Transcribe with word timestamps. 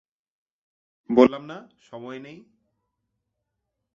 বললাম 1.09 1.43
না 1.45 1.57
সময় 1.81 2.19
নেই! 2.19 2.37